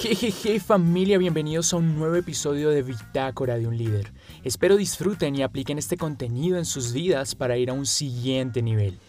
[0.00, 4.12] Jejeje familia, bienvenidos a un nuevo episodio de Bitácora de un líder.
[4.44, 9.00] Espero disfruten y apliquen este contenido en sus vidas para ir a un siguiente nivel.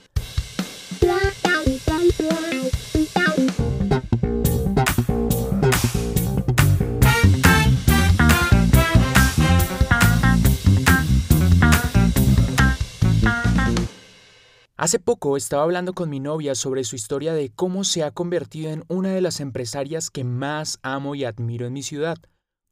[14.79, 18.71] Hace poco estaba hablando con mi novia sobre su historia de cómo se ha convertido
[18.71, 22.17] en una de las empresarias que más amo y admiro en mi ciudad.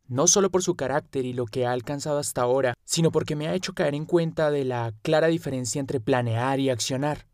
[0.07, 3.49] No solo por su carácter y lo que ha alcanzado hasta ahora, sino porque me
[3.49, 7.27] ha hecho caer en cuenta de la clara diferencia entre planear y accionar.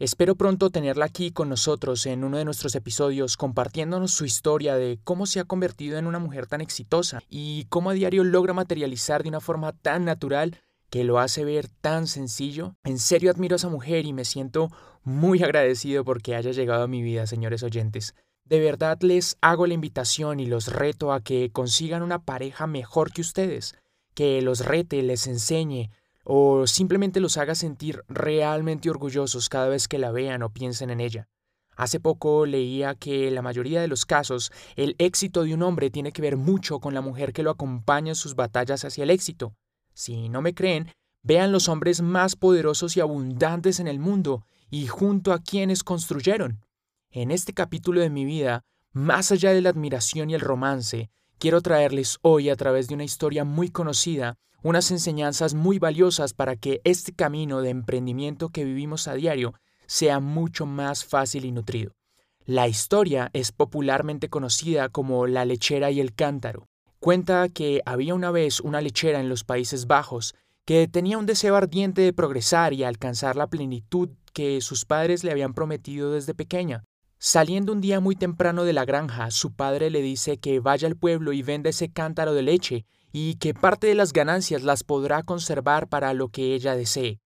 [0.00, 4.98] Espero pronto tenerla aquí con nosotros en uno de nuestros episodios compartiéndonos su historia de
[5.04, 9.22] cómo se ha convertido en una mujer tan exitosa y cómo a diario logra materializar
[9.22, 10.58] de una forma tan natural
[10.90, 12.74] que lo hace ver tan sencillo.
[12.84, 14.70] En serio admiro a esa mujer y me siento
[15.02, 18.14] muy agradecido porque haya llegado a mi vida, señores oyentes.
[18.44, 23.12] De verdad les hago la invitación y los reto a que consigan una pareja mejor
[23.12, 23.76] que ustedes,
[24.14, 25.90] que los rete, les enseñe
[26.24, 31.00] o simplemente los haga sentir realmente orgullosos cada vez que la vean o piensen en
[31.00, 31.28] ella.
[31.76, 35.90] Hace poco leía que en la mayoría de los casos el éxito de un hombre
[35.90, 39.10] tiene que ver mucho con la mujer que lo acompaña en sus batallas hacia el
[39.10, 39.54] éxito.
[39.98, 40.92] Si no me creen,
[41.24, 46.64] vean los hombres más poderosos y abundantes en el mundo y junto a quienes construyeron.
[47.10, 51.62] En este capítulo de mi vida, más allá de la admiración y el romance, quiero
[51.62, 56.80] traerles hoy a través de una historia muy conocida unas enseñanzas muy valiosas para que
[56.84, 59.54] este camino de emprendimiento que vivimos a diario
[59.88, 61.96] sea mucho más fácil y nutrido.
[62.44, 66.68] La historia es popularmente conocida como la lechera y el cántaro.
[67.00, 71.54] Cuenta que había una vez una lechera en los Países Bajos que tenía un deseo
[71.54, 76.82] ardiente de progresar y alcanzar la plenitud que sus padres le habían prometido desde pequeña.
[77.18, 80.96] Saliendo un día muy temprano de la granja, su padre le dice que vaya al
[80.96, 85.22] pueblo y venda ese cántaro de leche y que parte de las ganancias las podrá
[85.22, 87.20] conservar para lo que ella desee.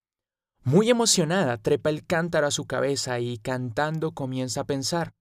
[0.65, 5.15] Muy emocionada, trepa el cántaro a su cabeza y cantando comienza a pensar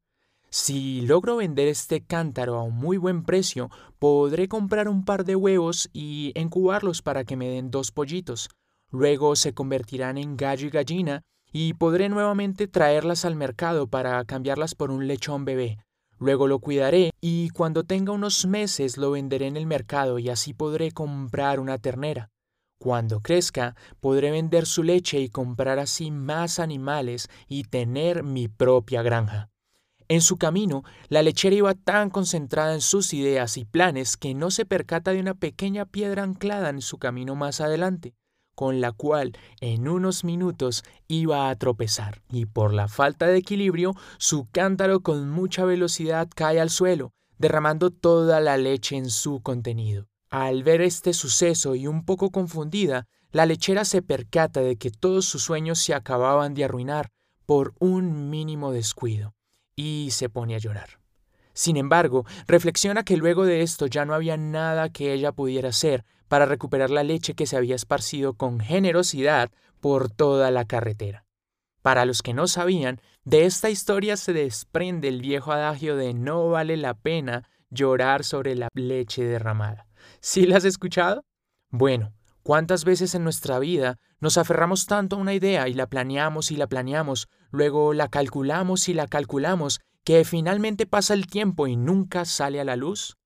[0.54, 3.70] si logro vender este cántaro a un muy buen precio,
[4.00, 8.50] podré comprar un par de huevos y incubarlos para que me den dos pollitos.
[8.90, 11.24] Luego se convertirán en gallo y gallina
[11.54, 15.78] y podré nuevamente traerlas al mercado para cambiarlas por un lechón bebé.
[16.20, 20.54] Luego lo cuidaré y cuando tenga unos meses lo venderé en el mercado y así
[20.54, 22.30] podré comprar una ternera.
[22.78, 29.02] Cuando crezca, podré vender su leche y comprar así más animales y tener mi propia
[29.02, 29.50] granja.
[30.12, 34.52] En su camino, la lechera iba tan concentrada en sus ideas y planes que no
[34.52, 38.14] se percata de una pequeña piedra anclada en su camino más adelante,
[38.54, 43.96] con la cual en unos minutos iba a tropezar, y por la falta de equilibrio,
[44.18, 50.08] su cántaro con mucha velocidad cae al suelo, derramando toda la leche en su contenido.
[50.30, 55.24] Al ver este suceso y un poco confundida, la lechera se percata de que todos
[55.24, 57.12] sus sueños se acababan de arruinar
[57.46, 59.36] por un mínimo descuido
[59.81, 61.00] y se pone a llorar.
[61.53, 66.06] Sin embargo, reflexiona que luego de esto ya no había nada que ella pudiera hacer
[66.28, 71.25] para recuperar la leche que se había esparcido con generosidad por toda la carretera.
[71.81, 76.50] Para los que no sabían, de esta historia se desprende el viejo adagio de no
[76.50, 79.88] vale la pena llorar sobre la leche derramada.
[80.20, 81.25] ¿Sí la has escuchado?
[81.70, 86.52] Bueno, ¿cuántas veces en nuestra vida nos aferramos tanto a una idea y la planeamos
[86.52, 91.76] y la planeamos, luego la calculamos y la calculamos, que finalmente pasa el tiempo y
[91.76, 93.18] nunca sale a la luz?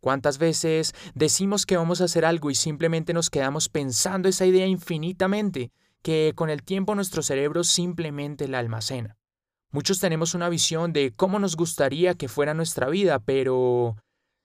[0.00, 4.66] ¿Cuántas veces decimos que vamos a hacer algo y simplemente nos quedamos pensando esa idea
[4.66, 5.70] infinitamente,
[6.02, 9.16] que con el tiempo nuestro cerebro simplemente la almacena?
[9.70, 13.96] Muchos tenemos una visión de cómo nos gustaría que fuera nuestra vida, pero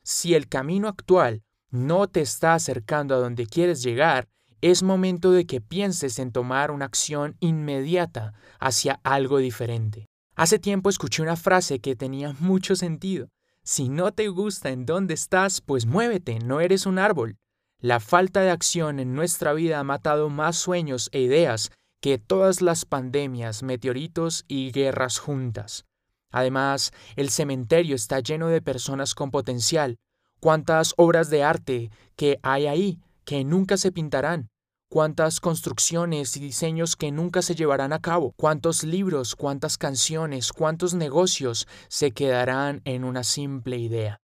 [0.03, 4.29] si el camino actual no te está acercando a donde quieres llegar,
[4.61, 10.07] es momento de que pienses en tomar una acción inmediata hacia algo diferente.
[10.35, 13.29] Hace tiempo escuché una frase que tenía mucho sentido.
[13.63, 17.37] Si no te gusta en dónde estás, pues muévete, no eres un árbol.
[17.79, 21.71] La falta de acción en nuestra vida ha matado más sueños e ideas
[22.01, 25.85] que todas las pandemias, meteoritos y guerras juntas.
[26.31, 29.97] Además, el cementerio está lleno de personas con potencial.
[30.39, 34.49] ¿Cuántas obras de arte que hay ahí que nunca se pintarán,
[34.89, 40.93] cuántas construcciones y diseños que nunca se llevarán a cabo, cuántos libros, cuántas canciones, cuántos
[40.93, 44.21] negocios se quedarán en una simple idea.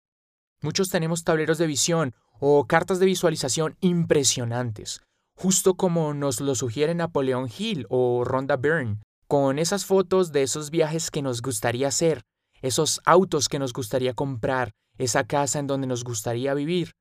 [0.62, 5.02] Muchos tenemos tableros de visión o cartas de visualización impresionantes,
[5.36, 10.72] justo como nos lo sugiere Napoleón Hill o Rhonda Byrne, con esas fotos de esos
[10.72, 12.22] viajes que nos gustaría hacer,
[12.62, 16.94] esos autos que nos gustaría comprar, esa casa en donde nos gustaría vivir.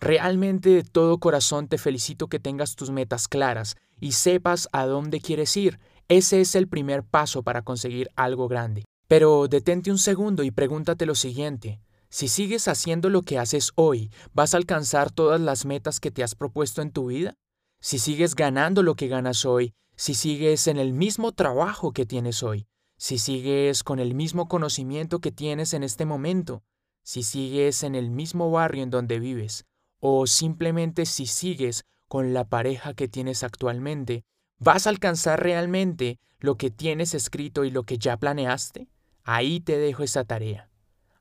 [0.00, 5.20] Realmente de todo corazón te felicito que tengas tus metas claras y sepas a dónde
[5.20, 5.78] quieres ir.
[6.08, 8.84] Ese es el primer paso para conseguir algo grande.
[9.08, 11.82] Pero detente un segundo y pregúntate lo siguiente.
[12.08, 16.24] Si sigues haciendo lo que haces hoy, ¿vas a alcanzar todas las metas que te
[16.24, 17.34] has propuesto en tu vida?
[17.80, 22.42] Si sigues ganando lo que ganas hoy, si sigues en el mismo trabajo que tienes
[22.42, 26.62] hoy, si sigues con el mismo conocimiento que tienes en este momento,
[27.02, 29.66] si sigues en el mismo barrio en donde vives,
[30.00, 34.24] o simplemente si sigues con la pareja que tienes actualmente,
[34.58, 38.88] ¿vas a alcanzar realmente lo que tienes escrito y lo que ya planeaste?
[39.22, 40.70] Ahí te dejo esa tarea.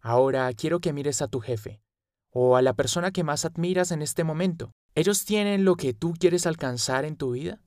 [0.02, 1.81] Ahora quiero que mires a tu jefe
[2.31, 4.72] o a la persona que más admiras en este momento.
[4.96, 7.62] ¿Ellos tienen lo que tú quieres alcanzar en tu vida?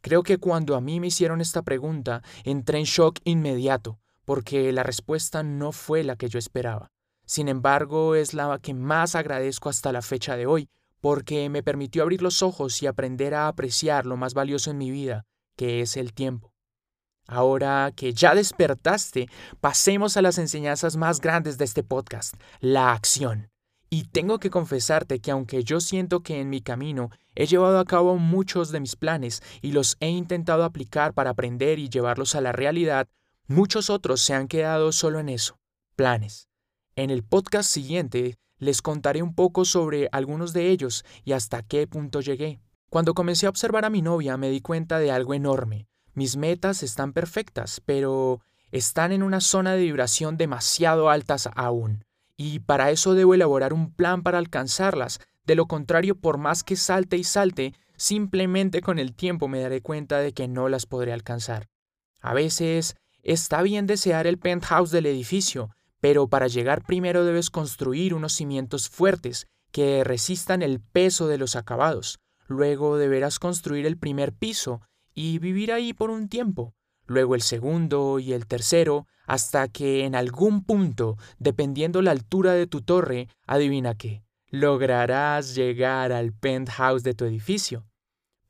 [0.00, 4.82] Creo que cuando a mí me hicieron esta pregunta, entré en shock inmediato, porque la
[4.82, 6.88] respuesta no fue la que yo esperaba.
[7.26, 10.70] Sin embargo, es la que más agradezco hasta la fecha de hoy,
[11.00, 14.90] porque me permitió abrir los ojos y aprender a apreciar lo más valioso en mi
[14.90, 15.26] vida,
[15.56, 16.52] que es el tiempo.
[17.26, 19.28] Ahora que ya despertaste,
[19.60, 23.50] pasemos a las enseñanzas más grandes de este podcast, la acción.
[23.90, 27.84] Y tengo que confesarte que aunque yo siento que en mi camino he llevado a
[27.84, 32.40] cabo muchos de mis planes y los he intentado aplicar para aprender y llevarlos a
[32.40, 33.08] la realidad,
[33.48, 35.58] muchos otros se han quedado solo en eso,
[35.96, 36.48] planes.
[36.98, 41.86] En el podcast siguiente les contaré un poco sobre algunos de ellos y hasta qué
[41.86, 42.58] punto llegué.
[42.88, 45.88] Cuando comencé a observar a mi novia me di cuenta de algo enorme.
[46.14, 48.40] Mis metas están perfectas, pero
[48.70, 52.06] están en una zona de vibración demasiado altas aún.
[52.34, 55.20] Y para eso debo elaborar un plan para alcanzarlas.
[55.44, 59.82] De lo contrario, por más que salte y salte, simplemente con el tiempo me daré
[59.82, 61.68] cuenta de que no las podré alcanzar.
[62.22, 65.76] A veces está bien desear el penthouse del edificio,
[66.06, 71.56] pero para llegar primero debes construir unos cimientos fuertes que resistan el peso de los
[71.56, 72.20] acabados.
[72.46, 74.82] Luego deberás construir el primer piso
[75.14, 76.74] y vivir ahí por un tiempo.
[77.06, 82.68] Luego el segundo y el tercero, hasta que en algún punto, dependiendo la altura de
[82.68, 87.84] tu torre, adivina qué, lograrás llegar al penthouse de tu edificio.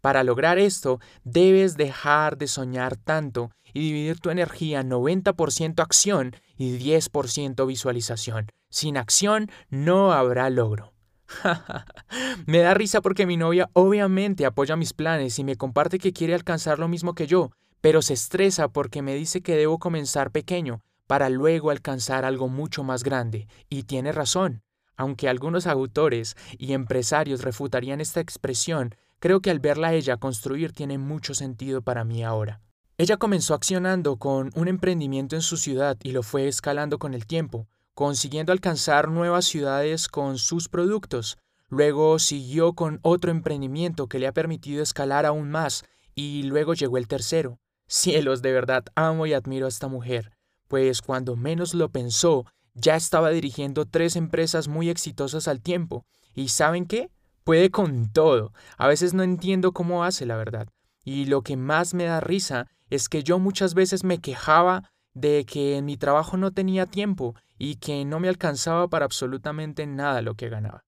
[0.06, 6.78] Para lograr esto, debes dejar de soñar tanto y dividir tu energía 90% acción y
[6.78, 8.52] 10% visualización.
[8.70, 10.92] Sin acción no habrá logro.
[12.46, 16.34] me da risa porque mi novia obviamente apoya mis planes y me comparte que quiere
[16.34, 17.50] alcanzar lo mismo que yo,
[17.80, 22.84] pero se estresa porque me dice que debo comenzar pequeño para luego alcanzar algo mucho
[22.84, 23.48] más grande.
[23.68, 24.62] Y tiene razón.
[24.96, 30.72] Aunque algunos autores y empresarios refutarían esta expresión, creo que al verla a ella construir
[30.72, 32.60] tiene mucho sentido para mí ahora.
[32.98, 37.26] Ella comenzó accionando con un emprendimiento en su ciudad y lo fue escalando con el
[37.26, 41.36] tiempo, consiguiendo alcanzar nuevas ciudades con sus productos.
[41.68, 45.84] Luego siguió con otro emprendimiento que le ha permitido escalar aún más
[46.14, 47.58] y luego llegó el tercero.
[47.86, 50.32] Cielos, de verdad amo y admiro a esta mujer,
[50.68, 56.04] pues cuando menos lo pensó, ya estaba dirigiendo tres empresas muy exitosas al tiempo.
[56.34, 57.10] ¿Y saben qué?
[57.46, 58.52] Puede con todo.
[58.76, 60.66] A veces no entiendo cómo hace, la verdad.
[61.04, 65.44] Y lo que más me da risa es que yo muchas veces me quejaba de
[65.46, 70.22] que en mi trabajo no tenía tiempo y que no me alcanzaba para absolutamente nada
[70.22, 70.82] lo que ganaba.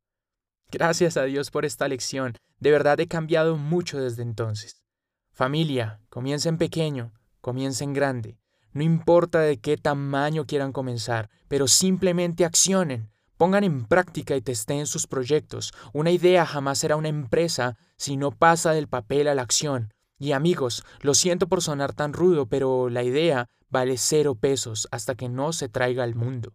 [0.72, 4.82] Gracias a Dios por esta lección, de verdad he cambiado mucho desde entonces.
[5.30, 8.36] Familia, comiencen pequeño, comiencen grande.
[8.72, 14.86] No importa de qué tamaño quieran comenzar, pero simplemente accionen, pongan en práctica y testeen
[14.86, 15.72] sus proyectos.
[15.94, 19.94] Una idea jamás será una empresa si no pasa del papel a la acción.
[20.18, 25.14] Y amigos, lo siento por sonar tan rudo, pero la idea vale cero pesos hasta
[25.14, 26.52] que no se traiga al mundo.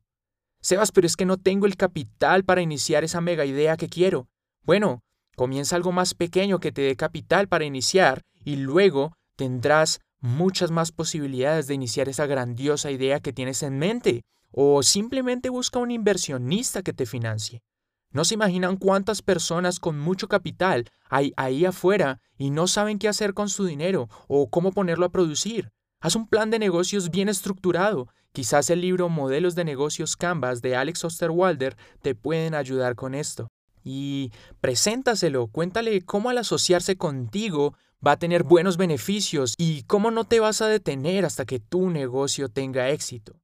[0.62, 4.28] Sebas, pero es que no tengo el capital para iniciar esa mega idea que quiero.
[4.63, 5.02] Bueno,
[5.36, 10.92] comienza algo más pequeño que te dé capital para iniciar y luego tendrás muchas más
[10.92, 14.24] posibilidades de iniciar esa grandiosa idea que tienes en mente.
[14.56, 17.64] O simplemente busca un inversionista que te financie.
[18.12, 23.08] No se imaginan cuántas personas con mucho capital hay ahí afuera y no saben qué
[23.08, 25.72] hacer con su dinero o cómo ponerlo a producir.
[26.00, 28.08] Haz un plan de negocios bien estructurado.
[28.32, 33.50] Quizás el libro Modelos de Negocios Canvas de Alex Osterwalder te pueden ayudar con esto.
[33.84, 34.32] Y
[34.62, 37.74] preséntaselo, cuéntale cómo al asociarse contigo
[38.06, 41.90] va a tener buenos beneficios y cómo no te vas a detener hasta que tu
[41.90, 43.43] negocio tenga éxito.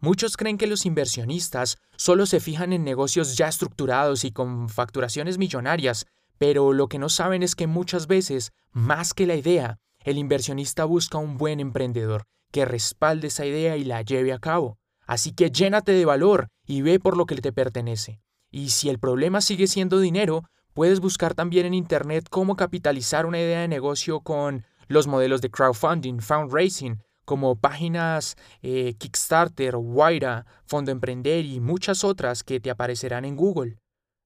[0.00, 5.36] Muchos creen que los inversionistas solo se fijan en negocios ya estructurados y con facturaciones
[5.36, 6.06] millonarias,
[6.38, 10.86] pero lo que no saben es que muchas veces, más que la idea, el inversionista
[10.86, 14.78] busca un buen emprendedor que respalde esa idea y la lleve a cabo.
[15.06, 18.20] Así que llénate de valor y ve por lo que te pertenece.
[18.50, 23.38] Y si el problema sigue siendo dinero, puedes buscar también en Internet cómo capitalizar una
[23.38, 30.90] idea de negocio con los modelos de crowdfunding, fundraising, como páginas eh, Kickstarter, Waira, Fondo
[30.90, 33.78] Emprender y muchas otras que te aparecerán en Google.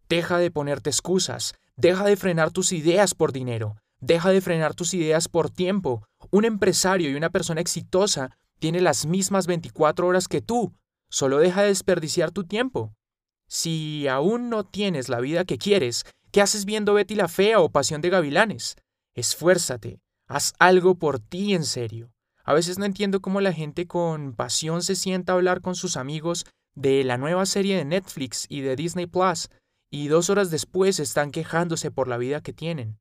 [0.09, 4.95] Deja de ponerte excusas, deja de frenar tus ideas por dinero, deja de frenar tus
[4.95, 6.07] ideas por tiempo.
[6.31, 10.73] Un empresario y una persona exitosa tiene las mismas 24 horas que tú,
[11.11, 12.95] solo deja de desperdiciar tu tiempo.
[13.47, 17.69] Si aún no tienes la vida que quieres, ¿qué haces viendo Betty la Fea o
[17.69, 18.77] Pasión de Gavilanes?
[19.15, 22.14] Esfuérzate, haz algo por ti en serio.
[22.45, 25.97] A veces no entiendo cómo la gente con pasión se sienta a hablar con sus
[25.97, 29.49] amigos de la nueva serie de Netflix y de Disney Plus,
[29.91, 32.99] y dos horas después están quejándose por la vida que tienen.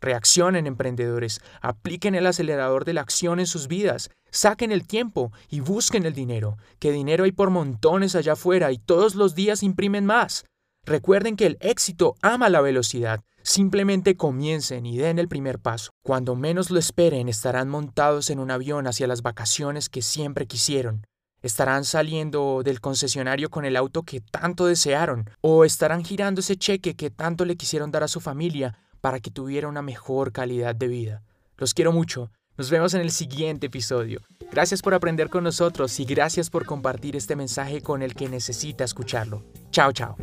[0.00, 5.60] Reaccionen, emprendedores, apliquen el acelerador de la acción en sus vidas, saquen el tiempo y
[5.60, 10.04] busquen el dinero, que dinero hay por montones allá afuera y todos los días imprimen
[10.04, 10.44] más.
[10.86, 15.90] Recuerden que el éxito ama la velocidad Simplemente comiencen y den el primer paso.
[16.02, 21.06] Cuando menos lo esperen, estarán montados en un avión hacia las vacaciones que siempre quisieron.
[21.42, 26.96] Estarán saliendo del concesionario con el auto que tanto desearon, o estarán girando ese cheque
[26.96, 30.88] que tanto le quisieron dar a su familia para que tuviera una mejor calidad de
[30.88, 31.22] vida.
[31.58, 32.30] Los quiero mucho.
[32.56, 34.20] Nos vemos en el siguiente episodio.
[34.52, 38.84] Gracias por aprender con nosotros y gracias por compartir este mensaje con el que necesita
[38.84, 39.42] escucharlo.
[39.72, 40.16] Chao, chao.